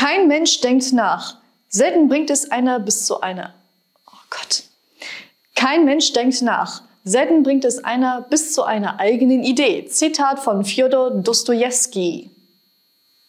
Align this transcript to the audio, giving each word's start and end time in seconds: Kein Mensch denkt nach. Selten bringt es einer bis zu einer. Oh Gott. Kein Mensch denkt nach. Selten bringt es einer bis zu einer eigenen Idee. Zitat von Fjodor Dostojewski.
Kein 0.00 0.28
Mensch 0.28 0.62
denkt 0.62 0.94
nach. 0.94 1.36
Selten 1.68 2.08
bringt 2.08 2.30
es 2.30 2.50
einer 2.50 2.80
bis 2.80 3.04
zu 3.04 3.20
einer. 3.20 3.52
Oh 4.06 4.24
Gott. 4.30 4.62
Kein 5.54 5.84
Mensch 5.84 6.14
denkt 6.14 6.40
nach. 6.40 6.80
Selten 7.04 7.42
bringt 7.42 7.66
es 7.66 7.84
einer 7.84 8.22
bis 8.22 8.54
zu 8.54 8.62
einer 8.62 8.98
eigenen 8.98 9.44
Idee. 9.44 9.84
Zitat 9.84 10.38
von 10.38 10.64
Fjodor 10.64 11.10
Dostojewski. 11.10 12.30